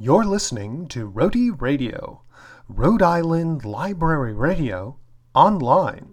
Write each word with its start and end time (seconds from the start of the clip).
You're 0.00 0.24
listening 0.24 0.86
to 0.90 1.06
Rhody 1.06 1.50
Radio, 1.50 2.22
Rhode 2.68 3.02
Island 3.02 3.64
Library 3.64 4.32
Radio, 4.32 4.96
online. 5.34 6.10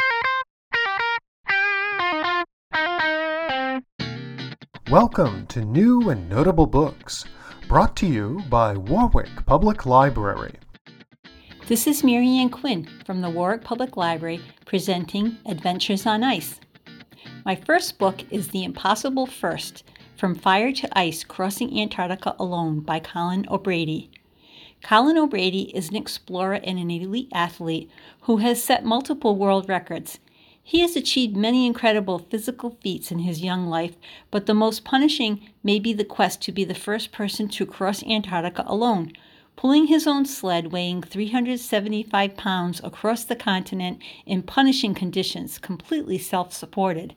Welcome 4.90 5.46
to 5.50 5.64
New 5.64 6.10
and 6.10 6.28
Notable 6.28 6.66
Books, 6.66 7.26
brought 7.68 7.96
to 7.98 8.08
you 8.08 8.42
by 8.50 8.76
Warwick 8.76 9.46
Public 9.46 9.86
Library. 9.86 10.56
This 11.68 11.86
is 11.86 12.04
Mary 12.04 12.40
Anne 12.40 12.50
Quinn 12.50 12.90
from 13.06 13.22
the 13.22 13.30
Warwick 13.30 13.64
Public 13.64 13.96
Library 13.96 14.42
presenting 14.66 15.38
Adventures 15.46 16.08
on 16.08 16.24
Ice. 16.24 16.60
My 17.46 17.56
first 17.56 18.00
book 18.00 18.24
is 18.32 18.48
The 18.48 18.64
Impossible 18.64 19.28
First 19.28 19.84
From 20.18 20.34
Fire 20.34 20.72
to 20.72 20.98
Ice 20.98 21.26
Crossing 21.26 21.78
Antarctica 21.78 22.38
Alone 22.40 22.80
by 22.80 23.02
Colin 23.02 23.46
O'Brady. 23.50 24.10
Colin 24.82 25.18
O'Brady 25.18 25.76
is 25.76 25.90
an 25.90 25.98
explorer 25.98 26.62
and 26.64 26.80
an 26.80 26.90
elite 26.90 27.28
athlete 27.34 27.92
who 28.22 28.38
has 28.38 28.64
set 28.64 28.86
multiple 28.86 29.36
world 29.36 29.68
records. 29.68 30.20
He 30.64 30.80
has 30.80 30.96
achieved 30.96 31.36
many 31.36 31.66
incredible 31.66 32.20
physical 32.20 32.78
feats 32.82 33.12
in 33.12 33.20
his 33.20 33.42
young 33.42 33.68
life, 33.68 33.98
but 34.32 34.46
the 34.46 34.54
most 34.54 34.86
punishing 34.86 35.42
may 35.64 35.80
be 35.80 35.92
the 35.92 36.06
quest 36.06 36.42
to 36.44 36.54
be 36.54 36.64
the 36.64 36.74
first 36.74 37.12
person 37.12 37.50
to 37.50 37.66
cross 37.66 38.02
Antarctica 38.04 38.64
alone 38.68 39.12
pulling 39.58 39.88
his 39.88 40.06
own 40.06 40.26
sled 40.26 40.72
weighing 40.72 41.02
375 41.02 42.38
pounds 42.38 42.82
across 42.84 43.24
the 43.24 43.36
continent 43.36 44.02
in 44.26 44.42
punishing 44.42 44.94
conditions, 44.94 45.58
completely 45.58 46.18
self 46.18 46.54
supported. 46.54 47.16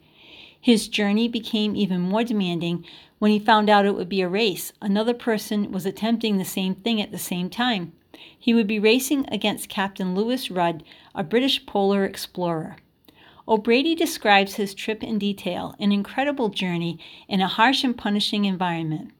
His 0.61 0.89
journey 0.89 1.29
became 1.29 1.77
even 1.77 2.01
more 2.01 2.25
demanding 2.25 2.85
when 3.19 3.31
he 3.31 3.39
found 3.39 3.71
out 3.71 3.87
it 3.87 3.95
would 3.95 4.09
be 4.09 4.23
a 4.23 4.29
race. 4.29 4.73
Another 4.83 5.15
person 5.15 5.71
was 5.71 5.87
attempting 5.87 6.37
the 6.37 6.45
same 6.45 6.75
thing 6.75 7.01
at 7.01 7.11
the 7.11 7.19
same 7.19 7.49
time. 7.49 7.93
He 8.39 8.55
would 8.55 8.67
be 8.67 8.79
racing 8.79 9.27
against 9.31 9.69
Captain 9.69 10.15
Louis 10.15 10.51
Rudd, 10.51 10.83
a 11.15 11.23
British 11.23 11.65
polar 11.67 12.05
explorer. 12.05 12.77
O'Brady 13.47 13.95
describes 13.95 14.57
his 14.57 14.75
trip 14.75 15.03
in 15.03 15.19
detail 15.19 15.75
an 15.79 15.93
incredible 15.93 16.49
journey 16.49 16.99
in 17.29 17.41
a 17.41 17.49
harsh 17.49 17.85
and 17.85 17.97
punishing 17.97 18.45
environment. 18.45 19.13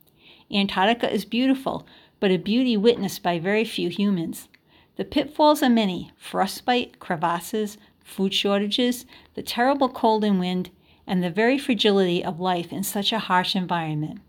Antarctica 0.53 1.13
is 1.13 1.25
beautiful, 1.25 1.87
but 2.21 2.31
a 2.31 2.37
beauty 2.37 2.77
witnessed 2.77 3.23
by 3.23 3.39
very 3.39 3.65
few 3.65 3.89
humans. 3.89 4.49
The 4.97 5.05
pitfalls 5.05 5.63
are 5.63 5.71
many 5.71 6.11
frostbite, 6.17 6.99
crevasses, 6.99 7.79
food 8.03 8.35
shortages, 8.35 9.07
the 9.35 9.43
terrible 9.43 9.89
cold 9.89 10.25
and 10.25 10.41
wind, 10.41 10.71
and 11.09 11.25
the 11.25 11.31
very 11.31 11.59
fragility 11.59 12.23
of 12.25 12.39
life 12.39 12.73
in 12.73 12.85
such 12.85 13.13
a 13.13 13.19
harsh 13.19 13.57
environment. 13.57 14.21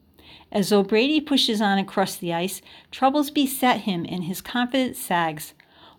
As 0.52 0.74
O'Brady 0.74 1.22
pushes 1.22 1.62
on 1.62 1.78
across 1.78 2.16
the 2.16 2.34
ice, 2.34 2.62
troubles 2.90 3.30
beset 3.30 3.82
him 3.82 4.06
and 4.10 4.24
his 4.24 4.42
confidence 4.42 4.98
sags. 4.98 5.54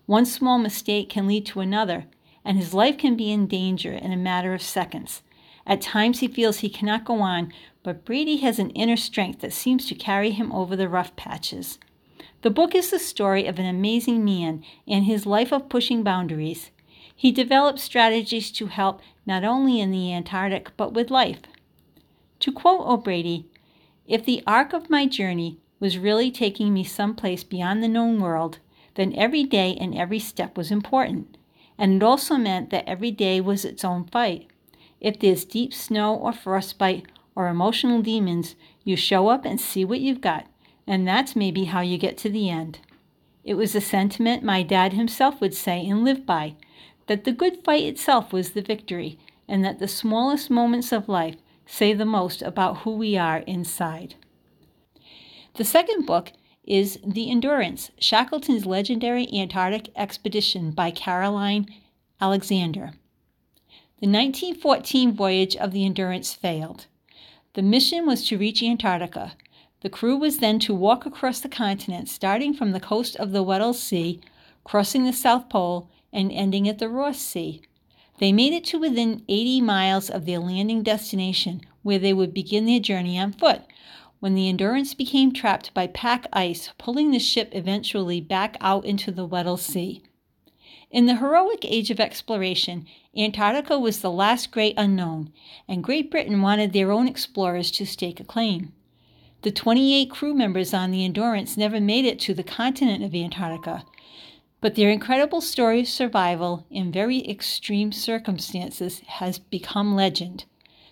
One 0.07 0.25
small 0.25 0.57
mistake 0.57 1.07
can 1.07 1.27
lead 1.27 1.45
to 1.45 1.61
another, 1.61 2.05
and 2.43 2.57
his 2.57 2.73
life 2.73 2.97
can 2.97 3.15
be 3.15 3.31
in 3.31 3.47
danger 3.47 3.93
in 3.93 4.11
a 4.11 4.17
matter 4.17 4.53
of 4.53 4.61
seconds. 4.61 5.21
At 5.65 5.79
times 5.79 6.19
he 6.19 6.27
feels 6.27 6.57
he 6.59 6.69
cannot 6.69 7.05
go 7.05 7.21
on, 7.21 7.53
but 7.83 8.03
Brady 8.03 8.37
has 8.37 8.59
an 8.59 8.71
inner 8.71 8.97
strength 8.97 9.39
that 9.41 9.53
seems 9.53 9.85
to 9.87 9.95
carry 9.95 10.31
him 10.31 10.51
over 10.51 10.75
the 10.75 10.89
rough 10.89 11.15
patches. 11.15 11.77
The 12.41 12.49
book 12.49 12.73
is 12.73 12.89
the 12.89 12.99
story 12.99 13.45
of 13.45 13.59
an 13.59 13.67
amazing 13.67 14.25
man 14.25 14.63
and 14.87 15.05
his 15.05 15.27
life 15.27 15.53
of 15.53 15.69
pushing 15.69 16.01
boundaries. 16.01 16.71
He 17.15 17.31
developed 17.31 17.79
strategies 17.79 18.51
to 18.53 18.67
help 18.67 19.01
not 19.25 19.43
only 19.43 19.79
in 19.79 19.91
the 19.91 20.13
Antarctic 20.13 20.75
but 20.77 20.93
with 20.93 21.11
life. 21.11 21.41
To 22.39 22.51
quote 22.51 22.87
O'Brady, 22.87 23.45
if 24.07 24.25
the 24.25 24.43
arc 24.47 24.73
of 24.73 24.89
my 24.89 25.05
journey 25.05 25.59
was 25.79 25.97
really 25.97 26.31
taking 26.31 26.73
me 26.73 26.83
someplace 26.83 27.43
beyond 27.43 27.83
the 27.83 27.87
known 27.87 28.19
world, 28.19 28.59
then 28.95 29.13
every 29.15 29.43
day 29.43 29.77
and 29.79 29.95
every 29.95 30.19
step 30.19 30.57
was 30.57 30.71
important. 30.71 31.37
And 31.77 31.95
it 31.95 32.03
also 32.03 32.35
meant 32.35 32.69
that 32.69 32.87
every 32.87 33.11
day 33.11 33.41
was 33.41 33.65
its 33.65 33.83
own 33.83 34.05
fight. 34.05 34.47
If 34.99 35.19
there's 35.19 35.45
deep 35.45 35.73
snow 35.73 36.15
or 36.15 36.33
frostbite 36.33 37.07
or 37.35 37.47
emotional 37.47 38.01
demons, 38.01 38.55
you 38.83 38.95
show 38.95 39.29
up 39.29 39.45
and 39.45 39.59
see 39.59 39.85
what 39.85 39.99
you've 39.99 40.21
got, 40.21 40.45
and 40.85 41.07
that's 41.07 41.35
maybe 41.35 41.65
how 41.65 41.81
you 41.81 41.97
get 41.97 42.17
to 42.19 42.29
the 42.29 42.49
end. 42.49 42.79
It 43.43 43.55
was 43.55 43.73
a 43.73 43.81
sentiment 43.81 44.43
my 44.43 44.61
dad 44.61 44.93
himself 44.93 45.41
would 45.41 45.55
say 45.55 45.87
and 45.87 46.03
live 46.03 46.25
by 46.25 46.55
that 47.11 47.25
the 47.25 47.31
good 47.33 47.61
fight 47.65 47.83
itself 47.83 48.31
was 48.31 48.51
the 48.51 48.61
victory, 48.61 49.19
and 49.45 49.65
that 49.65 49.79
the 49.79 49.87
smallest 49.89 50.49
moments 50.49 50.93
of 50.93 51.09
life 51.09 51.35
say 51.65 51.91
the 51.91 52.05
most 52.05 52.41
about 52.41 52.77
who 52.83 52.91
we 52.95 53.17
are 53.17 53.39
inside. 53.39 54.15
The 55.55 55.65
second 55.65 56.05
book 56.05 56.31
is 56.63 56.99
The 57.05 57.29
Endurance 57.29 57.91
Shackleton's 57.99 58.65
Legendary 58.65 59.27
Antarctic 59.33 59.89
Expedition 59.93 60.71
by 60.71 60.89
Caroline 60.89 61.65
Alexander. 62.21 62.93
The 63.99 64.07
1914 64.07 65.11
voyage 65.11 65.57
of 65.57 65.73
the 65.73 65.85
Endurance 65.85 66.33
failed. 66.33 66.85
The 67.55 67.61
mission 67.61 68.05
was 68.05 68.25
to 68.29 68.37
reach 68.37 68.63
Antarctica. 68.63 69.33
The 69.81 69.89
crew 69.89 70.15
was 70.15 70.37
then 70.37 70.59
to 70.59 70.73
walk 70.73 71.05
across 71.05 71.41
the 71.41 71.49
continent, 71.49 72.07
starting 72.07 72.53
from 72.53 72.71
the 72.71 72.79
coast 72.79 73.17
of 73.17 73.33
the 73.33 73.43
Weddell 73.43 73.73
Sea, 73.73 74.21
crossing 74.63 75.03
the 75.03 75.11
South 75.11 75.49
Pole, 75.49 75.89
and 76.13 76.31
ending 76.31 76.67
at 76.67 76.79
the 76.79 76.89
Ross 76.89 77.19
Sea. 77.19 77.61
They 78.19 78.31
made 78.31 78.53
it 78.53 78.63
to 78.65 78.79
within 78.79 79.23
80 79.27 79.61
miles 79.61 80.09
of 80.09 80.25
their 80.25 80.39
landing 80.39 80.83
destination, 80.83 81.61
where 81.81 81.99
they 81.99 82.13
would 82.13 82.33
begin 82.33 82.65
their 82.65 82.79
journey 82.79 83.17
on 83.17 83.33
foot, 83.33 83.61
when 84.19 84.35
the 84.35 84.47
Endurance 84.47 84.93
became 84.93 85.33
trapped 85.33 85.73
by 85.73 85.87
pack 85.87 86.27
ice, 86.31 86.71
pulling 86.77 87.11
the 87.11 87.19
ship 87.19 87.49
eventually 87.53 88.21
back 88.21 88.55
out 88.61 88.85
into 88.85 89.11
the 89.11 89.25
Weddell 89.25 89.57
Sea. 89.57 90.03
In 90.91 91.05
the 91.05 91.15
heroic 91.15 91.65
age 91.65 91.89
of 91.89 91.99
exploration, 91.99 92.85
Antarctica 93.17 93.79
was 93.79 94.01
the 94.01 94.11
last 94.11 94.51
great 94.51 94.75
unknown, 94.77 95.31
and 95.67 95.83
Great 95.83 96.11
Britain 96.11 96.41
wanted 96.41 96.73
their 96.73 96.91
own 96.91 97.07
explorers 97.07 97.71
to 97.71 97.85
stake 97.85 98.19
a 98.19 98.23
claim. 98.23 98.73
The 99.41 99.51
28 99.51 100.11
crew 100.11 100.35
members 100.35 100.73
on 100.73 100.91
the 100.91 101.03
Endurance 101.03 101.57
never 101.57 101.79
made 101.79 102.05
it 102.05 102.19
to 102.19 102.33
the 102.35 102.43
continent 102.43 103.03
of 103.03 103.15
Antarctica, 103.15 103.85
but 104.61 104.75
their 104.75 104.91
incredible 104.91 105.41
story 105.41 105.81
of 105.81 105.87
survival 105.87 106.65
in 106.69 106.91
very 106.91 107.27
extreme 107.27 107.91
circumstances 107.91 109.01
has 109.07 109.39
become 109.39 109.95
legend. 109.95 110.45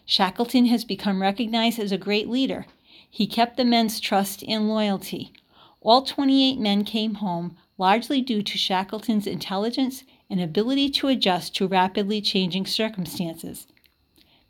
Shackleton 0.06 0.66
has 0.66 0.84
become 0.84 1.22
recognized 1.22 1.78
as 1.80 1.92
a 1.92 1.98
great 1.98 2.28
leader. 2.28 2.66
He 3.08 3.28
kept 3.28 3.58
the 3.58 3.66
men's 3.66 4.00
trust 4.00 4.44
and 4.48 4.68
loyalty. 4.68 5.32
All 5.82 6.02
28 6.02 6.60
men 6.60 6.84
came 6.84 7.16
home, 7.16 7.56
largely 7.78 8.22
due 8.22 8.42
to 8.42 8.58
Shackleton's 8.58 9.28
intelligence 9.28 10.04
and 10.30 10.42
ability 10.42 10.90
to 10.90 11.08
adjust 11.08 11.56
to 11.56 11.68
rapidly 11.68 12.22
changing 12.22 12.66
circumstances. 12.66 13.68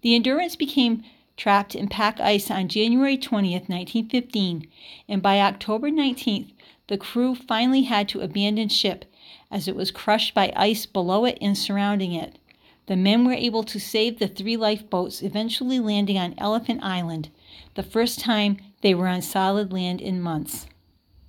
The 0.02 0.16
Endurance 0.16 0.56
became 0.56 1.04
trapped 1.36 1.76
in 1.76 1.88
pack 1.88 2.20
ice 2.20 2.50
on 2.50 2.70
January 2.70 3.18
20, 3.18 3.52
1915, 3.52 4.68
and 5.08 5.22
by 5.22 5.40
October 5.40 5.90
19th, 5.90 6.52
the 6.90 6.98
crew 6.98 7.36
finally 7.36 7.84
had 7.84 8.10
to 8.10 8.20
abandon 8.20 8.68
ship 8.68 9.06
as 9.52 9.68
it 9.68 9.76
was 9.76 9.92
crushed 9.92 10.34
by 10.34 10.52
ice 10.56 10.88
below 10.88 11.24
it 11.24 11.38
and 11.40 11.56
surrounding 11.56 12.14
it. 12.14 12.40
The 12.88 12.96
men 12.96 13.26
were 13.26 13.34
able 13.34 13.64
to 13.66 13.80
save 13.80 14.18
the 14.18 14.28
three 14.28 14.58
lifeboats, 14.58 15.22
eventually 15.22 15.80
landing 15.80 16.18
on 16.18 16.34
Elephant 16.40 16.84
Island, 16.84 17.30
the 17.76 17.84
first 17.84 18.20
time 18.20 18.58
they 18.82 18.96
were 18.96 19.08
on 19.08 19.22
solid 19.22 19.72
land 19.72 20.02
in 20.02 20.20
months. 20.20 20.66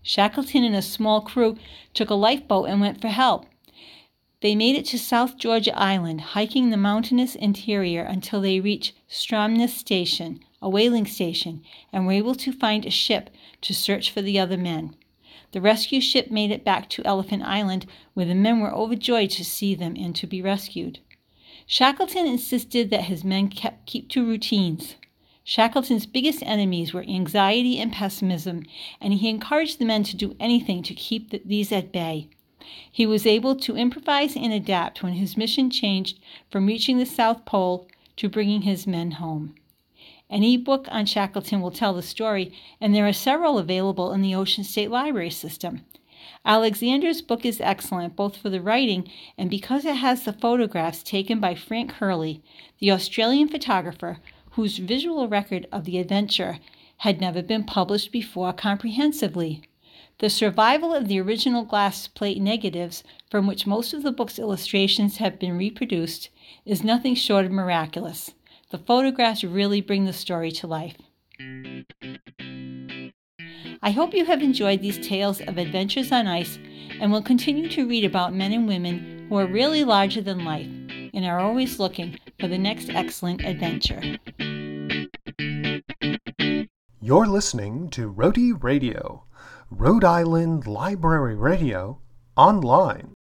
Shackleton 0.02 0.64
and 0.64 0.74
a 0.74 0.80
small 0.80 1.20
crew 1.20 1.58
took 1.92 2.08
a 2.08 2.14
lifeboat 2.14 2.70
and 2.70 2.80
went 2.80 2.98
for 2.98 3.08
help. 3.08 3.44
They 4.40 4.54
made 4.54 4.76
it 4.76 4.86
to 4.86 4.98
South 4.98 5.36
Georgia 5.36 5.78
Island, 5.78 6.22
hiking 6.22 6.70
the 6.70 6.78
mountainous 6.78 7.34
interior 7.34 8.02
until 8.02 8.40
they 8.40 8.60
reached 8.60 8.94
Stromness 9.10 9.74
Station, 9.74 10.40
a 10.62 10.70
whaling 10.70 11.06
station, 11.06 11.62
and 11.92 12.06
were 12.06 12.12
able 12.12 12.34
to 12.36 12.50
find 12.50 12.86
a 12.86 12.90
ship 12.90 13.28
to 13.60 13.74
search 13.74 14.10
for 14.10 14.22
the 14.22 14.38
other 14.38 14.56
men. 14.56 14.96
The 15.52 15.60
rescue 15.60 16.00
ship 16.00 16.30
made 16.30 16.50
it 16.50 16.64
back 16.64 16.88
to 16.90 17.04
Elephant 17.04 17.42
Island, 17.42 17.86
where 18.14 18.26
the 18.26 18.34
men 18.34 18.60
were 18.60 18.72
overjoyed 18.72 19.30
to 19.30 19.44
see 19.44 19.74
them 19.74 19.96
and 19.96 20.14
to 20.16 20.26
be 20.26 20.40
rescued. 20.40 21.00
Shackleton 21.66 22.26
insisted 22.26 22.90
that 22.90 23.04
his 23.04 23.24
men 23.24 23.48
kept, 23.48 23.86
keep 23.86 24.08
to 24.10 24.26
routines. 24.26 24.96
Shackleton's 25.44 26.06
biggest 26.06 26.42
enemies 26.42 26.92
were 26.92 27.02
anxiety 27.02 27.78
and 27.78 27.92
pessimism, 27.92 28.64
and 29.00 29.14
he 29.14 29.28
encouraged 29.28 29.78
the 29.78 29.84
men 29.84 30.04
to 30.04 30.16
do 30.16 30.36
anything 30.38 30.82
to 30.84 30.94
keep 30.94 31.30
the, 31.30 31.42
these 31.44 31.72
at 31.72 31.90
bay. 31.90 32.28
He 32.90 33.06
was 33.06 33.26
able 33.26 33.56
to 33.56 33.76
improvise 33.76 34.36
and 34.36 34.52
adapt 34.52 35.02
when 35.02 35.14
his 35.14 35.36
mission 35.36 35.70
changed 35.70 36.20
from 36.50 36.66
reaching 36.66 36.98
the 36.98 37.06
South 37.06 37.44
Pole 37.44 37.88
to 38.16 38.28
bringing 38.28 38.62
his 38.62 38.86
men 38.86 39.12
home. 39.12 39.54
An 40.30 40.44
e-book 40.44 40.86
on 40.92 41.06
Shackleton 41.06 41.60
will 41.60 41.72
tell 41.72 41.92
the 41.92 42.02
story, 42.02 42.52
and 42.80 42.94
there 42.94 43.06
are 43.06 43.12
several 43.12 43.58
available 43.58 44.12
in 44.12 44.22
the 44.22 44.34
Ocean 44.34 44.62
State 44.62 44.88
Library 44.88 45.30
system. 45.30 45.84
Alexander's 46.44 47.20
book 47.20 47.44
is 47.44 47.60
excellent 47.60 48.14
both 48.14 48.36
for 48.36 48.48
the 48.48 48.60
writing 48.60 49.10
and 49.36 49.50
because 49.50 49.84
it 49.84 49.96
has 49.96 50.22
the 50.22 50.32
photographs 50.32 51.02
taken 51.02 51.40
by 51.40 51.54
Frank 51.54 51.92
Hurley, 51.92 52.42
the 52.78 52.92
Australian 52.92 53.48
photographer 53.48 54.18
whose 54.52 54.78
visual 54.78 55.26
record 55.28 55.66
of 55.72 55.84
the 55.84 55.98
adventure 55.98 56.58
had 56.98 57.20
never 57.20 57.42
been 57.42 57.64
published 57.64 58.12
before 58.12 58.52
comprehensively. 58.52 59.62
The 60.18 60.30
survival 60.30 60.94
of 60.94 61.08
the 61.08 61.20
original 61.20 61.64
glass 61.64 62.06
plate 62.06 62.40
negatives, 62.40 63.02
from 63.30 63.46
which 63.46 63.66
most 63.66 63.92
of 63.94 64.02
the 64.02 64.12
book's 64.12 64.38
illustrations 64.38 65.16
have 65.16 65.38
been 65.38 65.58
reproduced, 65.58 66.28
is 66.64 66.84
nothing 66.84 67.14
short 67.14 67.46
of 67.46 67.50
miraculous. 67.50 68.32
The 68.70 68.78
photographs 68.78 69.42
really 69.42 69.80
bring 69.80 70.04
the 70.04 70.12
story 70.12 70.52
to 70.52 70.68
life. 70.68 70.94
I 73.82 73.90
hope 73.90 74.14
you 74.14 74.24
have 74.26 74.42
enjoyed 74.42 74.80
these 74.80 75.04
tales 75.04 75.40
of 75.40 75.58
adventures 75.58 76.12
on 76.12 76.28
ice 76.28 76.56
and 77.00 77.10
will 77.10 77.22
continue 77.22 77.68
to 77.70 77.88
read 77.88 78.04
about 78.04 78.32
men 78.32 78.52
and 78.52 78.68
women 78.68 79.26
who 79.28 79.36
are 79.38 79.46
really 79.46 79.82
larger 79.82 80.20
than 80.20 80.44
life 80.44 80.68
and 81.12 81.24
are 81.24 81.40
always 81.40 81.80
looking 81.80 82.16
for 82.38 82.46
the 82.46 82.58
next 82.58 82.90
excellent 82.90 83.44
adventure. 83.44 84.18
You're 87.00 87.26
listening 87.26 87.90
to 87.90 88.06
Rhody 88.06 88.52
Radio, 88.52 89.24
Rhode 89.68 90.04
Island 90.04 90.68
Library 90.68 91.34
Radio, 91.34 91.98
online 92.36 93.14